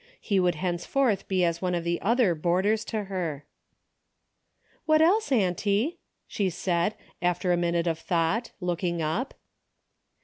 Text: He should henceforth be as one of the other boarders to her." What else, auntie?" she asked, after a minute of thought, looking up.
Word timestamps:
He 0.19 0.37
should 0.37 0.55
henceforth 0.55 1.27
be 1.27 1.43
as 1.43 1.61
one 1.61 1.75
of 1.75 1.83
the 1.83 2.01
other 2.01 2.33
boarders 2.33 2.83
to 2.85 3.03
her." 3.03 3.45
What 4.87 4.99
else, 4.99 5.31
auntie?" 5.31 5.99
she 6.27 6.47
asked, 6.47 6.95
after 7.21 7.51
a 7.51 7.55
minute 7.57 7.85
of 7.85 7.99
thought, 7.99 8.49
looking 8.59 9.03
up. 9.03 9.35